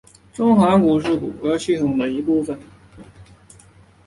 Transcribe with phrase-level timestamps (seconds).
[0.33, 2.59] 中轴骨是骨骼系统的一部分。